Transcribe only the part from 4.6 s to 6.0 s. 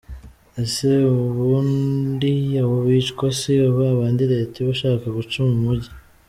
ishaka guca mu mujyi?